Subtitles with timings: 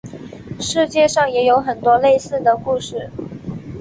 [0.59, 3.07] 世界上也有很多类似的故事。